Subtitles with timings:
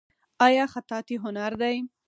[0.45, 1.77] آیا خطاطي هنر دی؟